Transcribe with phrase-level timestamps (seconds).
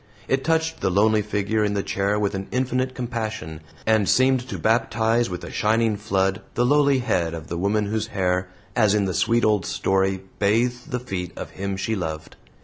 [0.27, 4.57] It touched the lonely figure in the chair with an infinite compassion, and seemed to
[4.57, 9.05] baptize with a shining flood the lowly head of the woman whose hair, as in
[9.05, 12.35] the sweet old story, bathed the feet of him she loved.